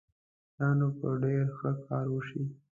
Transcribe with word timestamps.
دا 0.57 0.67
نو 0.79 0.87
به 0.99 1.09
ډېر 1.23 1.45
ښه 1.57 1.69
کار 1.85 2.05
وشي 2.11 2.43